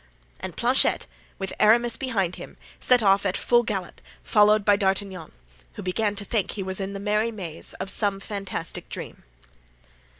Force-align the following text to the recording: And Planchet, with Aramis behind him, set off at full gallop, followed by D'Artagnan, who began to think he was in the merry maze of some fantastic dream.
And 0.39 0.57
Planchet, 0.57 1.05
with 1.37 1.53
Aramis 1.59 1.95
behind 1.95 2.37
him, 2.37 2.57
set 2.79 3.03
off 3.03 3.23
at 3.23 3.37
full 3.37 3.61
gallop, 3.61 4.01
followed 4.23 4.65
by 4.65 4.75
D'Artagnan, 4.75 5.31
who 5.73 5.83
began 5.83 6.15
to 6.15 6.25
think 6.25 6.49
he 6.53 6.63
was 6.63 6.79
in 6.79 6.93
the 6.93 6.99
merry 6.99 7.29
maze 7.31 7.73
of 7.73 7.91
some 7.91 8.19
fantastic 8.19 8.89
dream. 8.89 9.21